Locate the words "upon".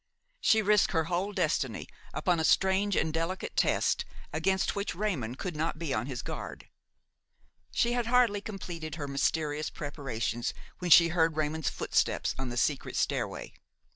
2.11-2.39